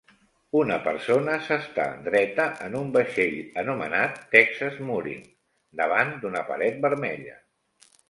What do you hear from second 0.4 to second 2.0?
Una persona s'està